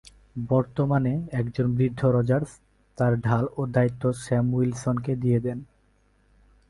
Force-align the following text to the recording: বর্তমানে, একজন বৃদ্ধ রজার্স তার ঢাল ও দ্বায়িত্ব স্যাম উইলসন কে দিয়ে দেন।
বর্তমানে, 0.49 1.13
একজন 1.31 1.65
বৃদ্ধ 1.75 2.01
রজার্স 2.05 2.51
তার 2.97 3.13
ঢাল 3.21 3.45
ও 3.57 3.61
দ্বায়িত্ব 3.65 4.03
স্যাম 4.23 4.45
উইলসন 4.53 4.95
কে 4.97 5.13
দিয়ে 5.15 5.39
দেন। 5.39 5.59